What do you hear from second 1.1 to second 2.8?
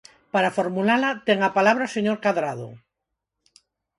ten a palabra o señor Cadrado.